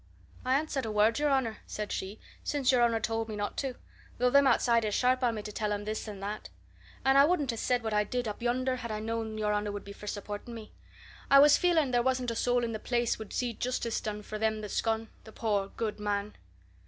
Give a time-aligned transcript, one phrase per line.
[0.43, 3.55] "I an't said a word, your honour," said she, "since your honour told me not
[3.57, 3.75] to,
[4.17, 6.49] though them outside is sharp on me to tell 'em this and that.
[7.05, 9.71] And I wouldn't have said what I did up yonder had I known your honour
[9.71, 10.73] would be for supporting me.
[11.29, 14.39] I was feeling there wasn't a soul in the place would see justice done for
[14.39, 16.33] him that's gone the poor, good man!"